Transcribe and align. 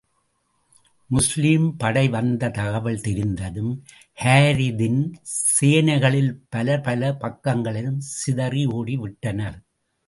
முஸ்லிம் 1.09 1.75
படை 1.77 2.09
வந்த 2.09 2.49
தகவல் 2.49 3.01
தெரிந்ததும், 3.01 3.73
ஹாரிதின் 4.23 5.01
சேனைகளில் 5.59 6.33
பலர் 6.49 6.81
பல 6.81 7.13
பக்கங்களிலும் 7.15 7.99
சிதறி 7.99 8.65
ஓடி 8.65 8.97
விட்டனர். 8.97 9.59